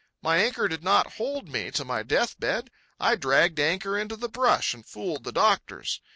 [0.23, 2.71] My anchor did not hold me to my death bed.
[2.99, 6.01] I dragged anchor into the brush and fooled the doctors.